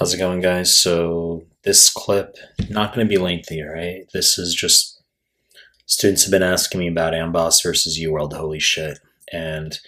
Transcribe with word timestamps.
How's 0.00 0.14
it 0.14 0.18
going, 0.18 0.40
guys? 0.40 0.80
So 0.80 1.44
this 1.62 1.90
clip 1.90 2.38
not 2.70 2.94
going 2.94 3.06
to 3.06 3.08
be 3.08 3.20
lengthy, 3.20 3.60
right? 3.60 4.06
This 4.14 4.38
is 4.38 4.54
just 4.54 5.02
students 5.84 6.24
have 6.24 6.30
been 6.30 6.42
asking 6.42 6.80
me 6.80 6.88
about 6.88 7.12
Amboss 7.12 7.62
versus 7.62 8.00
UWorld. 8.00 8.32
Holy 8.32 8.60
shit! 8.60 8.98
And 9.30 9.78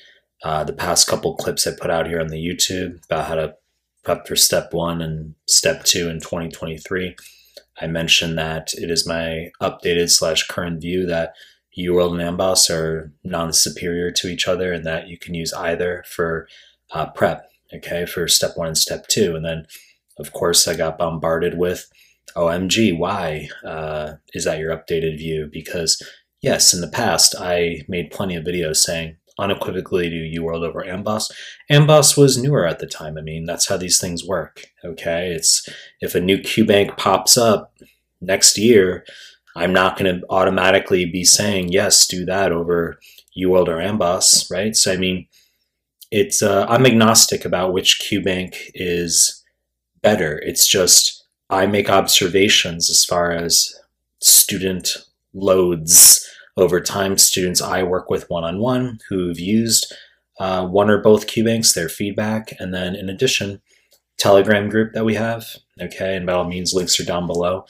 uh, 0.45 0.65
the 0.65 0.75
past 0.75 1.09
couple 1.09 1.35
clips 1.37 1.67
I 1.67 1.71
put 1.81 1.91
out 1.91 2.07
here 2.07 2.21
on 2.21 2.27
the 2.27 2.37
YouTube 2.37 3.03
about 3.07 3.27
how 3.27 3.37
to 3.37 3.55
prep 4.05 4.29
for 4.29 4.37
step 4.37 4.75
one 4.75 5.01
and 5.01 5.35
step 5.47 5.85
two 5.85 6.11
in 6.11 6.21
2023. 6.21 7.17
I 7.81 7.87
mentioned 7.87 8.37
that 8.37 8.75
it 8.75 8.91
is 8.91 9.09
my 9.09 9.51
updated 9.63 10.11
slash 10.11 10.47
current 10.47 10.83
view 10.83 11.07
that 11.07 11.33
UWorld 11.79 12.21
and 12.21 12.39
Amboss 12.39 12.69
are 12.69 13.15
non-superior 13.25 14.11
to 14.11 14.29
each 14.29 14.47
other, 14.47 14.75
and 14.75 14.85
that 14.85 15.09
you 15.09 15.17
can 15.17 15.33
use 15.33 15.55
either 15.55 16.05
for 16.07 16.49
uh, 16.91 17.07
prep. 17.07 17.49
Okay, 17.75 18.05
for 18.05 18.29
step 18.29 18.51
one 18.57 18.67
and 18.67 18.77
step 18.77 19.09
two, 19.09 19.35
and 19.35 19.47
then 19.47 19.67
of 20.19 20.33
course, 20.33 20.69
I 20.69 20.77
got 20.77 20.99
bombarded 20.99 21.59
with, 21.59 21.89
OMG, 22.37 22.97
why 22.97 23.49
uh, 23.65 24.15
is 24.33 24.45
that 24.45 24.59
your 24.59 24.75
updated 24.75 25.19
view? 25.19 25.49
Because, 25.53 26.01
yes, 26.41 26.73
in 26.73 26.81
the 26.81 26.89
past, 26.89 27.35
I 27.39 27.83
made 27.89 28.11
plenty 28.11 28.37
of 28.37 28.45
videos 28.45 28.77
saying 28.77 29.17
unequivocally 29.39 30.09
to 30.09 30.41
UWorld 30.41 30.67
over 30.67 30.83
Amboss. 30.83 31.31
Amboss 31.71 32.17
was 32.17 32.39
newer 32.39 32.67
at 32.67 32.79
the 32.79 32.87
time. 32.87 33.19
I 33.19 33.23
mean, 33.23 33.45
that's 33.45 33.69
how 33.69 33.77
these 33.77 34.01
things 34.01 34.25
work, 34.25 34.67
okay? 34.85 35.33
It's 35.33 35.69
if 36.01 36.15
a 36.15 36.21
new 36.21 36.39
QBank 36.39 36.97
pops 36.97 37.37
up 37.37 37.75
next 38.21 38.59
year, 38.59 39.05
I'm 39.57 39.73
not 39.73 39.99
going 39.99 40.21
to 40.21 40.27
automatically 40.31 41.05
be 41.05 41.25
saying, 41.25 41.73
yes, 41.73 42.07
do 42.07 42.25
that 42.27 42.53
over 42.53 42.99
UWorld 43.37 43.69
or 43.69 43.77
Amboss, 43.77 44.51
right? 44.51 44.75
So, 44.75 44.93
I 44.93 44.97
mean, 44.97 45.27
it's 46.11 46.43
uh, 46.43 46.67
I'm 46.69 46.87
agnostic 46.87 47.45
about 47.45 47.73
which 47.73 48.01
QBank 48.01 48.55
is 48.75 49.42
better. 50.03 50.39
It's 50.45 50.67
just 50.67 51.25
I 51.51 51.67
make 51.67 51.91
observations 51.91 52.91
as 52.91 53.05
far 53.05 53.31
as 53.31 53.75
student 54.21 54.97
loads 55.35 56.29
over 56.57 56.81
time. 56.81 57.19
Students 57.19 57.63
I 57.63 57.83
work 57.83 58.11
with 58.11 58.29
one 58.31 58.45
on 58.45 58.59
one 58.59 58.99
who've 59.09 59.39
used 59.39 59.93
uh, 60.39 60.67
one 60.67 60.91
or 60.91 60.99
both 60.99 61.27
QBanks, 61.27 61.75
their 61.75 61.89
feedback, 61.89 62.53
and 62.59 62.75
then 62.75 62.95
in 62.97 63.09
addition, 63.09 63.61
Telegram 64.19 64.69
group 64.69 64.93
that 64.95 65.05
we 65.05 65.15
have. 65.15 65.57
Okay, 65.81 66.17
and 66.17 66.27
by 66.27 66.33
all 66.33 66.45
means, 66.45 66.75
links 66.75 66.99
are 67.01 67.05
down 67.05 67.27
below. 67.27 67.65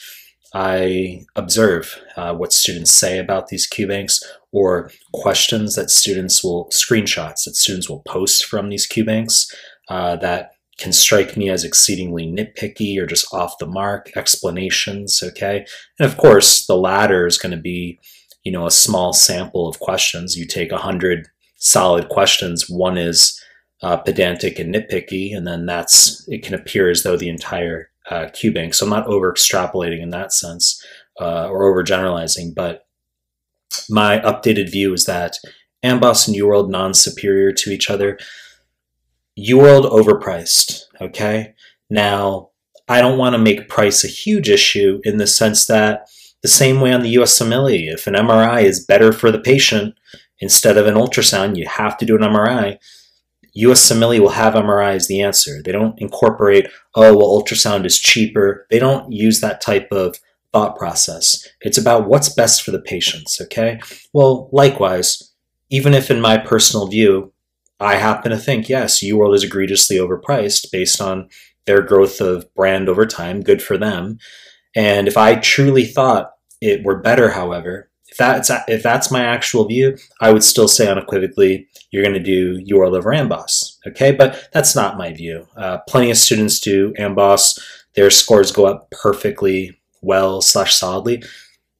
I 0.55 1.25
observe 1.35 1.99
uh, 2.17 2.35
what 2.35 2.53
students 2.53 2.91
say 2.91 3.19
about 3.19 3.49
these 3.49 3.69
QBanks 3.69 4.23
or 4.53 4.91
questions 5.15 5.75
that 5.77 5.91
students 5.91 6.45
will, 6.45 6.69
screenshots 6.71 7.45
that 7.45 7.57
students 7.57 7.89
will 7.89 8.03
post 8.03 8.45
from 8.45 8.69
these 8.69 8.87
QBanks 8.87 9.53
uh, 9.89 10.17
that 10.17 10.53
can 10.83 10.93
strike 10.93 11.37
me 11.37 11.49
as 11.49 11.63
exceedingly 11.63 12.27
nitpicky 12.27 12.99
or 12.99 13.07
just 13.07 13.33
off 13.33 13.57
the 13.59 13.67
mark 13.67 14.11
explanations 14.17 15.23
okay 15.23 15.65
and 15.99 16.11
of 16.11 16.17
course 16.17 16.67
the 16.67 16.77
latter 16.77 17.25
is 17.25 17.39
going 17.39 17.53
to 17.53 17.61
be 17.61 18.01
you 18.43 18.51
know 18.51 18.67
a 18.67 18.71
small 18.71 19.13
sample 19.13 19.69
of 19.69 19.79
questions 19.79 20.37
you 20.37 20.45
take 20.45 20.73
a 20.73 20.79
hundred 20.79 21.29
solid 21.57 22.09
questions 22.09 22.69
one 22.69 22.99
is 22.99 23.41
uh, 23.83 23.97
pedantic 23.97 24.59
and 24.59 24.75
nitpicky 24.75 25.37
and 25.37 25.47
then 25.47 25.67
that's 25.67 26.27
it 26.29 26.43
can 26.43 26.55
appear 26.55 26.91
as 26.91 27.05
though 27.05 27.17
the 27.17 27.29
entire 27.29 27.89
uh, 28.11 28.29
bank. 28.53 28.75
so 28.75 28.85
I'm 28.85 28.91
not 28.91 29.07
over 29.07 29.33
extrapolating 29.33 30.03
in 30.03 30.11
that 30.11 30.33
sense 30.33 30.85
uh, 31.21 31.49
or 31.49 31.65
over 31.65 31.85
generalizing 31.85 32.53
but 32.55 32.87
my 33.89 34.19
updated 34.19 34.71
view 34.71 34.93
is 34.93 35.05
that 35.05 35.37
Amboss 35.85 36.27
and 36.27 36.37
UWorld 36.37 36.69
non-superior 36.69 37.53
to 37.53 37.71
each 37.71 37.89
other 37.89 38.19
UWorld 39.39 39.91
overpriced, 39.91 40.85
okay? 41.01 41.55
Now, 41.89 42.51
I 42.89 43.01
don't 43.01 43.19
want 43.19 43.35
to 43.35 43.39
make 43.39 43.69
price 43.69 44.05
a 44.05 44.09
huge 44.09 44.51
issue 44.51 45.01
in 45.05 45.17
the 45.17 45.27
sense 45.27 45.67
that 45.67 46.09
the 46.43 46.49
same 46.49 46.81
way 46.81 46.93
on 46.93 47.03
the 47.03 47.11
US 47.21 47.39
USMLE, 47.39 47.93
if 47.93 48.07
an 48.07 48.15
MRI 48.15 48.63
is 48.65 48.85
better 48.85 49.13
for 49.13 49.31
the 49.31 49.39
patient 49.39 49.95
instead 50.41 50.77
of 50.77 50.87
an 50.87 50.95
ultrasound, 50.95 51.57
you 51.57 51.67
have 51.67 51.97
to 51.99 52.05
do 52.05 52.17
an 52.17 52.23
MRI. 52.23 52.79
US 53.55 53.91
USMLE 53.91 54.19
will 54.19 54.31
have 54.31 54.55
MRI 54.55 54.95
as 54.95 55.07
the 55.07 55.23
answer. 55.23 55.63
They 55.63 55.73
don't 55.73 55.99
incorporate, 56.01 56.67
oh, 56.95 57.17
well, 57.17 57.41
ultrasound 57.41 57.87
is 57.87 57.99
cheaper. 57.99 58.67
They 58.71 58.79
don't 58.79 59.13
use 59.13 59.41
that 59.41 59.61
type 59.61 59.89
of 59.93 60.17
thought 60.53 60.77
process. 60.77 61.49
It's 61.61 61.79
about 61.79 62.09
what's 62.09 62.29
best 62.29 62.63
for 62.63 62.73
the 62.73 62.81
patients, 62.81 63.41
okay? 63.41 63.81
Well, 64.13 64.49
likewise, 64.53 65.33
even 65.71 65.95
if 65.95 66.11
in 66.11 66.21
my 66.21 66.37
personal 66.37 66.89
view, 66.89 67.33
I 67.83 67.97
happen 67.97 68.31
to 68.31 68.39
think, 68.39 68.69
yes, 68.69 69.03
UWorld 69.03 69.35
is 69.35 69.45
egregiously 69.45 69.97
overpriced 69.97 70.71
based 70.71 71.01
on 71.01 71.29
their 71.67 71.83
growth 71.83 72.21
of 72.21 72.53
brand 72.55 72.89
over 72.89 73.07
time. 73.07 73.43
Good 73.43 73.63
for 73.63 73.79
them. 73.79 74.19
And 74.75 75.07
if 75.09 75.17
I 75.17 75.37
truly 75.37 75.85
thought 75.85 76.33
it 76.61 76.85
were 76.85 77.01
better, 77.01 77.31
however, 77.31 77.91
if 78.09 78.19
that's 78.19 78.51
if 78.69 78.83
that's 78.83 79.11
my 79.11 79.25
actual 79.25 79.67
view, 79.67 79.97
I 80.21 80.33
would 80.33 80.45
still 80.45 80.69
say 80.69 80.87
unequivocally 80.87 81.67
you're 81.91 82.03
going 82.03 82.15
to 82.15 82.21
do 82.21 82.63
UWorld 82.65 82.97
over 82.97 83.11
Amboss. 83.11 83.79
Okay, 83.87 84.13
but 84.13 84.49
that's 84.53 84.77
not 84.77 84.99
my 84.99 85.13
view. 85.13 85.47
Uh, 85.57 85.79
plenty 85.89 86.11
of 86.11 86.19
students 86.19 86.61
do 86.61 86.93
Amboss. 86.99 87.59
Their 87.95 88.11
scores 88.11 88.53
go 88.53 88.67
up 88.67 88.91
perfectly 88.91 89.81
well 90.03 90.43
slash 90.43 90.75
solidly. 90.75 91.23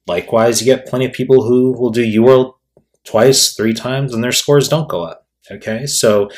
Likewise, 0.07 0.59
you 0.59 0.65
get 0.65 0.87
plenty 0.87 1.05
of 1.05 1.13
people 1.13 1.43
who 1.43 1.71
will 1.71 1.91
do 1.91 2.03
UWorld 2.03 2.53
twice, 3.05 3.53
three 3.53 3.73
times, 3.73 4.13
and 4.13 4.23
their 4.23 4.31
scores 4.31 4.67
don't 4.67 4.89
go 4.89 5.03
up. 5.03 5.22
Okay, 5.51 5.85
so 5.85 6.29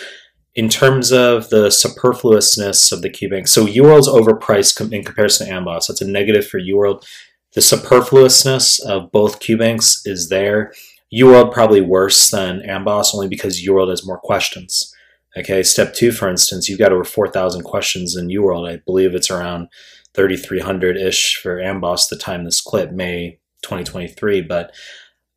in 0.56 0.70
terms 0.70 1.12
of 1.12 1.50
the 1.50 1.70
superfluousness 1.70 2.92
of 2.92 3.02
the 3.02 3.10
QBank, 3.10 3.48
so 3.48 3.66
UWorld's 3.66 4.08
overpriced 4.08 4.92
in 4.92 5.04
comparison 5.04 5.48
to 5.48 5.54
Amboss. 5.54 5.88
That's 5.88 6.02
a 6.02 6.08
negative 6.08 6.48
for 6.48 6.60
UWorld. 6.60 7.06
The 7.54 7.62
superfluousness 7.62 8.80
of 8.80 9.12
both 9.12 9.40
QBanks 9.40 10.02
is 10.06 10.30
there. 10.30 10.74
UWorld 11.14 11.54
probably 11.54 11.82
worse 11.82 12.30
than 12.30 12.62
Amboss 12.62 13.14
only 13.14 13.28
because 13.28 13.64
UWorld 13.64 13.90
has 13.90 14.06
more 14.06 14.20
questions. 14.20 14.94
Okay, 15.38 15.64
step 15.64 15.94
two, 15.94 16.14
for 16.14 16.30
instance, 16.30 16.70
you've 16.70 16.80
got 16.80 16.94
over 16.94 17.04
4,000 17.04 17.64
questions 17.64 18.16
in 18.16 18.28
UWorld. 18.28 18.72
I 18.72 18.82
believe 18.86 19.14
it's 19.14 19.30
around 19.30 19.68
3,300-ish 20.14 21.36
for 21.36 21.58
Amboss 21.58 22.08
the 22.08 22.16
time 22.16 22.46
this 22.46 22.62
clip, 22.62 22.92
May 22.92 23.40
2023, 23.64 24.42
but 24.42 24.74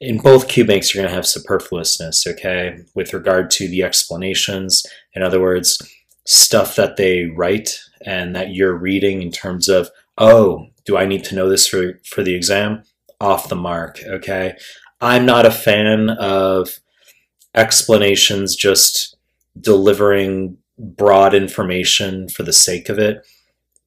in 0.01 0.19
both 0.19 0.49
QBanks, 0.49 0.95
you're 0.95 1.03
going 1.03 1.11
to 1.11 1.15
have 1.15 1.27
superfluousness, 1.27 2.27
okay, 2.27 2.81
with 2.95 3.13
regard 3.13 3.51
to 3.53 3.69
the 3.69 3.83
explanations. 3.83 4.85
In 5.15 5.23
other 5.23 5.41
words, 5.41 5.81
stuff 6.27 6.77
that 6.77 6.97
they 6.97 7.25
write 7.25 7.81
and 8.05 8.35
that 8.37 8.51
you're 8.51 8.77
reading 8.77 9.23
in 9.23 9.33
terms 9.33 9.69
of, 9.69 9.91
oh, 10.17 10.67
do 10.85 10.97
I 10.97 11.05
need 11.05 11.25
to 11.25 11.35
know 11.35 11.49
this 11.49 11.67
for, 11.67 12.01
for 12.05 12.23
the 12.23 12.35
exam? 12.35 12.83
Off 13.21 13.49
the 13.49 13.57
mark, 13.57 14.01
okay? 14.07 14.57
I'm 15.01 15.27
not 15.27 15.47
a 15.47 15.51
fan 15.51 16.11
of 16.11 16.79
explanations 17.55 18.55
just 18.55 19.17
delivering 19.61 20.59
broad 20.79 21.35
information 21.35 22.29
for 22.29 22.45
the 22.45 22.53
sake 22.53 22.89
of 22.89 22.99
it. 22.99 23.27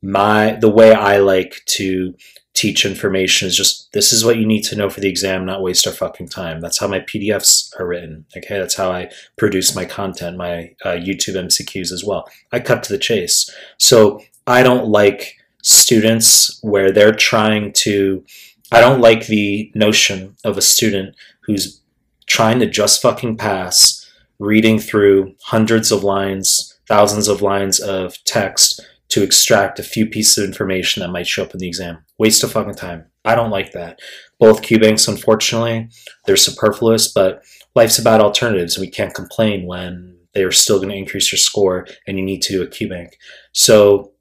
My 0.02 0.58
the 0.60 0.70
way 0.70 0.94
I 0.94 1.18
like 1.18 1.62
to 1.68 2.16
teach 2.62 2.86
information 2.86 3.48
is 3.48 3.58
just 3.58 3.92
this 3.92 4.14
is 4.14 4.24
what 4.24 4.38
you 4.38 4.46
need 4.46 4.62
to 4.62 4.76
know 4.76 4.88
for 4.88 5.00
the 5.00 5.10
exam, 5.10 5.48
not 5.48 5.64
waste 5.64 5.88
our 5.88 5.94
fucking 5.94 6.30
time. 6.30 6.62
That's 6.62 6.80
how 6.80 6.88
my 6.88 7.00
PDFs 7.00 7.74
are 7.80 7.88
written. 7.88 8.24
Okay, 8.38 8.60
that's 8.60 8.76
how 8.76 8.92
I 8.92 9.10
produce 9.36 9.76
my 9.76 9.84
content, 9.84 10.38
my 10.38 10.76
uh, 10.86 10.90
YouTube 10.90 11.36
MCQs 11.36 11.92
as 11.92 12.04
well. 12.06 12.30
I 12.52 12.60
cut 12.60 12.84
to 12.84 12.94
the 12.94 13.00
chase. 13.00 13.50
So 13.80 14.22
I 14.46 14.62
don't 14.62 14.90
like 14.90 15.38
students 15.64 16.60
where 16.62 16.92
they're 16.92 17.16
trying 17.16 17.74
to. 17.86 18.24
I 18.72 18.80
don't 18.80 19.02
like 19.02 19.26
the 19.26 19.72
notion 19.74 20.36
of 20.46 20.56
a 20.56 20.62
student 20.62 21.16
who's 21.42 21.82
trying 22.28 22.60
to 22.60 22.68
just 22.68 23.02
fucking 23.02 23.38
pass, 23.38 24.08
reading 24.38 24.78
through 24.78 25.34
hundreds 25.46 25.92
of 25.92 26.04
lines, 26.04 26.80
thousands 26.88 27.28
of 27.28 27.42
lines 27.42 27.80
of 27.80 28.24
text 28.24 28.82
to 29.12 29.24
extract 29.24 29.78
a 29.78 29.84
few 29.84 30.06
pieces 30.06 30.38
of 30.38 30.46
information 30.46 31.02
that 31.02 31.12
might 31.12 31.28
show 31.28 31.44
up 31.44 31.54
in 31.54 31.60
the 31.60 31.68
exam. 31.68 32.04
Waste 32.18 32.44
of 32.44 32.52
fucking 32.52 32.76
time. 32.76 33.06
I 33.26 33.36
don't 33.36 33.52
like 33.52 33.74
that. 33.74 34.00
Both 34.40 34.62
QBanks, 34.62 35.08
unfortunately, 35.08 35.90
they're 36.26 36.38
superfluous, 36.38 37.12
but 37.12 37.44
life's 37.76 38.00
about 38.00 38.22
alternatives. 38.22 38.76
and 38.76 38.82
We 38.82 38.90
can't 38.90 39.14
complain 39.14 39.68
when 39.68 40.18
they're 40.34 40.52
still 40.52 40.78
going 40.78 40.90
to 40.90 40.96
increase 40.96 41.32
your 41.32 41.40
score 41.40 41.86
and 42.08 42.18
you 42.18 42.24
need 42.24 42.42
to 42.44 42.54
do 42.54 42.64
a 42.64 42.68
QBank. 42.68 43.14
So 43.52 44.14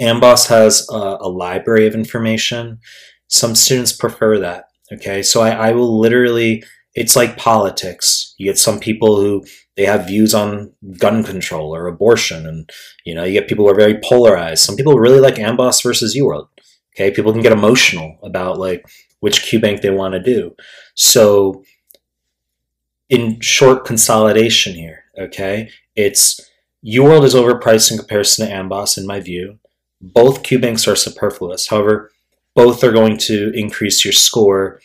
Amboss 0.00 0.48
has 0.48 0.88
a, 0.90 1.18
a 1.20 1.28
library 1.28 1.86
of 1.86 1.94
information. 1.94 2.78
Some 3.28 3.54
students 3.54 3.92
prefer 3.92 4.38
that. 4.38 4.64
Okay, 4.92 5.22
so 5.22 5.42
I, 5.42 5.50
I 5.50 5.72
will 5.72 6.00
literally, 6.00 6.64
it's 6.94 7.16
like 7.16 7.36
politics. 7.36 8.34
You 8.38 8.46
get 8.46 8.58
some 8.58 8.80
people 8.80 9.20
who 9.20 9.44
they 9.76 9.84
have 9.86 10.06
views 10.06 10.34
on 10.34 10.72
gun 10.98 11.24
control 11.24 11.74
or 11.74 11.86
abortion 11.86 12.46
and 12.46 12.70
you 13.04 13.14
know 13.14 13.24
you 13.24 13.32
get 13.32 13.48
people 13.48 13.64
who 13.64 13.70
are 13.70 13.76
very 13.76 13.98
polarized. 14.02 14.64
Some 14.64 14.76
people 14.76 14.98
really 14.98 15.20
like 15.20 15.36
amboss 15.36 15.82
versus 15.82 16.16
uworld 16.16 16.48
okay? 16.94 17.10
People 17.10 17.32
can 17.32 17.42
get 17.42 17.52
emotional 17.52 18.18
about 18.22 18.58
like 18.58 18.84
which 19.20 19.42
qbank 19.42 19.80
they 19.80 19.90
want 19.90 20.14
to 20.14 20.22
do. 20.22 20.54
So 20.94 21.64
in 23.08 23.40
short 23.40 23.84
consolidation 23.84 24.74
here 24.74 25.04
okay? 25.18 25.70
It's 25.96 26.40
uworld 26.84 27.24
is 27.24 27.34
overpriced 27.34 27.90
in 27.90 27.98
comparison 27.98 28.46
to 28.46 28.52
amboss 28.52 28.98
in 28.98 29.06
my 29.06 29.20
view. 29.20 29.58
Both 30.00 30.42
Q 30.42 30.58
banks 30.58 30.88
are 30.88 30.96
superfluous. 30.96 31.68
However, 31.68 32.10
both 32.54 32.82
are 32.84 32.92
going 32.92 33.16
to 33.18 33.52
increase 33.54 34.04
your 34.04 34.12
score 34.12 34.80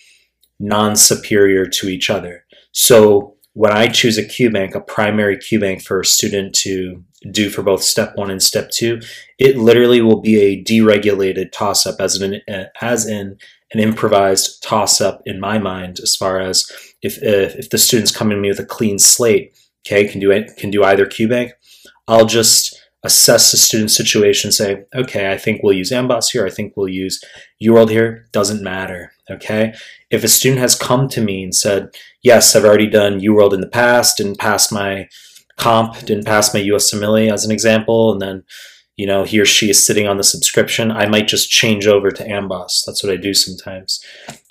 non-superior 0.59 1.65
to 1.65 1.87
each 1.87 2.09
other. 2.09 2.45
So 2.71 3.36
when 3.57 3.71
I 3.71 3.87
choose 3.87 4.19
a 4.19 4.49
bank, 4.51 4.75
a 4.75 4.79
primary 4.79 5.35
Q 5.35 5.59
bank 5.59 5.81
for 5.81 5.99
a 5.99 6.05
student 6.05 6.53
to 6.57 7.03
do 7.31 7.49
for 7.49 7.63
both 7.63 7.81
step 7.81 8.15
one 8.15 8.29
and 8.29 8.41
step 8.41 8.69
two, 8.69 9.01
it 9.39 9.57
literally 9.57 9.99
will 9.99 10.21
be 10.21 10.39
a 10.39 10.63
deregulated 10.63 11.51
toss 11.51 11.87
up 11.87 11.95
as 11.99 12.21
an 12.21 12.39
as 12.81 13.07
in 13.07 13.35
an 13.73 13.79
improvised 13.79 14.61
toss 14.61 15.01
up 15.01 15.23
in 15.25 15.39
my 15.39 15.57
mind 15.57 15.99
as 16.03 16.15
far 16.15 16.39
as 16.39 16.71
if, 17.01 17.17
if, 17.23 17.55
if 17.55 17.71
the 17.71 17.79
student's 17.79 18.15
coming 18.15 18.37
to 18.37 18.41
me 18.41 18.49
with 18.49 18.59
a 18.59 18.65
clean 18.65 18.99
slate, 18.99 19.57
okay, 19.87 20.07
can 20.07 20.19
do 20.19 20.29
it, 20.29 20.55
can 20.57 20.69
do 20.69 20.83
either 20.83 21.07
Q 21.07 21.27
bank, 21.27 21.53
I'll 22.07 22.27
just 22.27 22.79
assess 23.01 23.51
the 23.51 23.57
student 23.57 23.89
situation, 23.89 24.51
say, 24.51 24.83
okay, 24.93 25.31
I 25.31 25.37
think 25.37 25.61
we'll 25.63 25.75
use 25.75 25.91
Amboss 25.91 26.31
here, 26.31 26.45
I 26.45 26.51
think 26.51 26.73
we'll 26.77 26.89
use 26.89 27.23
UWorld 27.59 27.89
here, 27.89 28.27
doesn't 28.31 28.61
matter, 28.61 29.13
okay? 29.29 29.73
If 30.09 30.23
a 30.23 30.27
student 30.27 30.61
has 30.61 30.75
come 30.75 31.07
to 31.09 31.21
me 31.21 31.43
and 31.43 31.53
said, 31.53 31.89
yes, 32.23 32.55
I've 32.55 32.65
already 32.65 32.89
done 32.89 33.19
UWorld 33.19 33.53
in 33.53 33.61
the 33.61 33.67
past, 33.67 34.17
didn't 34.17 34.39
pass 34.39 34.71
my 34.71 35.07
comp, 35.57 35.97
didn't 36.05 36.25
pass 36.25 36.53
my 36.53 36.61
USMLE 36.61 37.31
as 37.31 37.45
an 37.45 37.51
example, 37.51 38.11
and 38.11 38.21
then 38.21 38.43
you 38.97 39.05
know, 39.05 39.23
he 39.23 39.39
or 39.39 39.45
she 39.45 39.69
is 39.69 39.85
sitting 39.85 40.07
on 40.07 40.17
the 40.17 40.23
subscription, 40.23 40.91
I 40.91 41.05
might 41.05 41.27
just 41.27 41.51
change 41.51 41.85
over 41.85 42.09
to 42.09 42.27
Amboss. 42.27 42.83
That's 42.83 43.03
what 43.03 43.13
I 43.13 43.15
do 43.15 43.33
sometimes. 43.33 44.03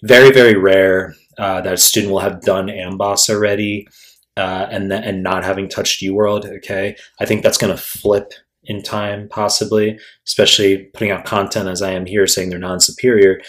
Very, 0.05 0.31
very 0.31 0.55
rare 0.55 1.17
uh, 1.37 1.61
that 1.63 1.75
a 1.75 1.77
student 1.77 2.13
will 2.13 2.21
have 2.21 2.43
done 2.43 2.69
Amboss 2.69 3.29
already 3.29 3.89
uh, 4.37 4.67
and 4.71 4.93
and 4.93 5.23
not 5.23 5.45
having 5.45 5.69
touched 5.69 6.03
UWorld. 6.03 6.47
Okay, 6.59 6.97
I 7.21 7.27
think 7.27 7.43
that's 7.43 7.59
going 7.59 7.75
to 7.75 7.83
flip 7.83 8.33
in 8.67 8.83
time, 8.83 9.29
possibly, 9.29 9.99
especially 10.27 10.85
putting 10.95 11.11
out 11.11 11.25
content 11.25 11.69
as 11.69 11.83
I 11.83 11.93
am 11.93 12.07
here 12.07 12.27
saying 12.27 12.51
they're 12.51 12.59
non-superior. 12.59 13.41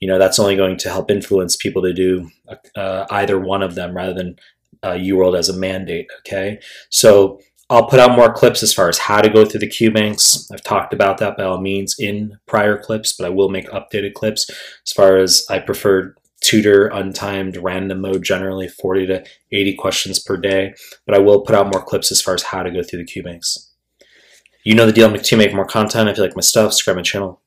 You 0.00 0.08
know, 0.08 0.18
that's 0.18 0.38
only 0.38 0.56
going 0.56 0.76
to 0.78 0.90
help 0.90 1.10
influence 1.10 1.56
people 1.56 1.82
to 1.82 1.92
do 1.92 2.30
uh, 2.76 3.06
either 3.10 3.38
one 3.38 3.62
of 3.62 3.74
them 3.74 3.96
rather 3.96 4.14
than 4.14 4.36
uh, 4.82 4.92
UWorld 4.92 5.38
as 5.38 5.48
a 5.48 5.56
mandate. 5.56 6.06
Okay, 6.20 6.60
so 6.90 7.40
I'll 7.68 7.86
put 7.86 7.98
out 7.98 8.16
more 8.16 8.32
clips 8.32 8.62
as 8.62 8.72
far 8.72 8.88
as 8.88 8.98
how 8.98 9.20
to 9.20 9.28
go 9.28 9.44
through 9.44 9.60
the 9.60 9.66
Q 9.66 9.90
banks. 9.90 10.48
I've 10.52 10.62
talked 10.62 10.92
about 10.92 11.18
that 11.18 11.36
by 11.36 11.44
all 11.44 11.60
means 11.60 11.96
in 11.98 12.38
prior 12.46 12.78
clips, 12.78 13.12
but 13.12 13.26
I 13.26 13.30
will 13.30 13.48
make 13.48 13.68
updated 13.70 14.14
clips 14.14 14.48
as 14.50 14.92
far 14.92 15.16
as 15.16 15.44
I 15.50 15.58
prefer 15.58 16.14
tutor 16.42 16.90
untimed 16.90 17.58
random 17.60 18.02
mode 18.02 18.22
generally 18.22 18.68
40 18.68 19.06
to 19.06 19.24
80 19.52 19.74
questions 19.74 20.18
per 20.18 20.36
day 20.36 20.74
but 21.06 21.14
i 21.14 21.18
will 21.18 21.40
put 21.40 21.54
out 21.54 21.72
more 21.72 21.82
clips 21.82 22.12
as 22.12 22.20
far 22.20 22.34
as 22.34 22.42
how 22.42 22.62
to 22.62 22.70
go 22.70 22.82
through 22.82 22.98
the 22.98 23.06
q 23.06 23.22
banks 23.22 23.72
you 24.66 24.74
know 24.74 24.86
the 24.86 24.92
deal 24.92 25.12
to 25.16 25.36
make 25.36 25.54
more 25.54 25.64
content. 25.64 26.08
If 26.08 26.16
you 26.16 26.24
like 26.24 26.36
my 26.36 26.42
stuff 26.42 26.72
subscribe 26.72 26.96
my 26.96 27.02
channel. 27.02 27.40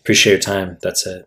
Appreciate 0.00 0.32
your 0.32 0.40
time. 0.40 0.78
That's 0.82 1.06
it 1.06 1.24